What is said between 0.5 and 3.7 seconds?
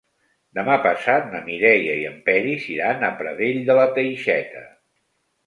Demà passat na Mireia i en Peris iran a Pradell